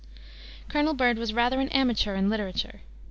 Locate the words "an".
1.59-1.69